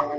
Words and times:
Kembali 0.00 0.16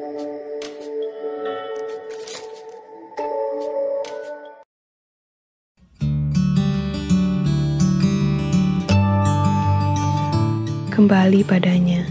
padanya. 11.41 12.05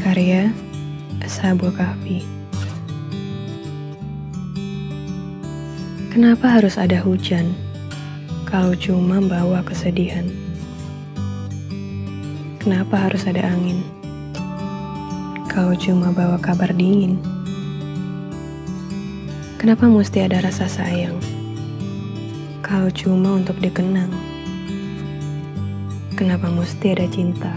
Karya 0.00 0.48
Ashabul 1.20 1.68
Kahfi. 1.76 2.24
Kenapa 6.08 6.48
harus 6.48 6.80
ada 6.80 6.96
hujan 6.96 7.52
kalau 8.48 8.72
cuma 8.72 9.20
bawa 9.20 9.60
kesedihan? 9.68 10.32
Kenapa 12.56 13.04
harus 13.04 13.28
ada 13.28 13.44
angin 13.44 13.84
kalau 15.52 15.76
cuma 15.76 16.08
bawa 16.08 16.40
kabar 16.40 16.72
dingin? 16.72 17.20
Kenapa 19.60 19.84
mesti 19.84 20.24
ada 20.24 20.40
rasa 20.40 20.64
sayang 20.64 21.20
kalau 22.64 22.88
cuma 22.88 23.36
untuk 23.36 23.60
dikenang? 23.60 24.08
Kenapa 26.16 26.48
mesti 26.48 26.96
ada 26.96 27.04
cinta? 27.04 27.52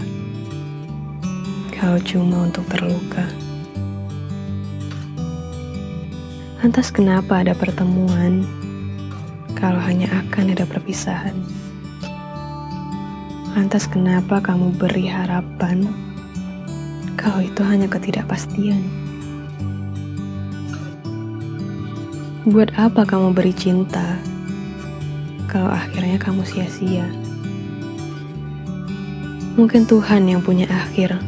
Kalau 1.72 1.96
cuma 2.04 2.44
untuk 2.44 2.68
terluka. 2.68 3.24
Lantas 6.60 6.92
kenapa 6.92 7.40
ada 7.40 7.56
pertemuan 7.56 8.44
kalau 9.56 9.80
hanya 9.80 10.12
akan 10.20 10.52
ada 10.52 10.68
perpisahan? 10.68 11.36
Lantas 13.56 13.88
kenapa 13.88 14.44
kamu 14.44 14.76
beri 14.76 15.08
harapan 15.08 16.05
kalau 17.26 17.42
itu 17.42 17.58
hanya 17.66 17.90
ketidakpastian? 17.90 18.86
Buat 22.46 22.70
apa 22.78 23.02
kamu 23.02 23.34
beri 23.34 23.50
cinta 23.50 24.14
kalau 25.50 25.66
akhirnya 25.66 26.22
kamu 26.22 26.46
sia-sia? 26.46 27.10
Mungkin 29.58 29.90
Tuhan 29.90 30.30
yang 30.30 30.38
punya 30.38 30.70
akhir. 30.70 31.18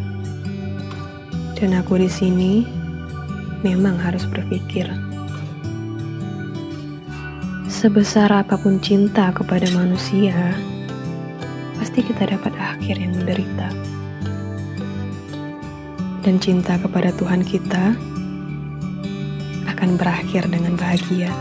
Dan 1.58 1.74
aku 1.74 1.98
di 1.98 2.06
sini 2.06 2.62
memang 3.66 3.98
harus 3.98 4.22
berpikir. 4.22 4.86
Sebesar 7.66 8.30
apa 8.30 8.54
pun 8.54 8.78
cinta 8.78 9.34
kepada 9.34 9.66
manusia, 9.74 10.54
pasti 11.74 12.06
kita 12.06 12.30
dapat 12.30 12.54
akhir 12.54 13.02
yang 13.02 13.18
menderita. 13.18 13.97
Dan 16.28 16.36
cinta 16.44 16.76
kepada 16.76 17.08
Tuhan 17.16 17.40
kita 17.40 17.96
akan 19.64 19.90
berakhir 19.96 20.44
dengan 20.52 20.76
bahagia. 20.76 21.32